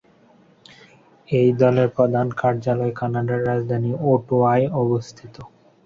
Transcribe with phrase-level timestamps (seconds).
[1.29, 5.35] এই দলের প্রধান কার্যালয় কানাডার রাজধানী অটোয়ায় অবস্থিত।